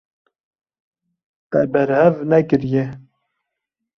Te 1.49 1.59
berhev 1.71 2.15
nekiriye. 2.29 2.85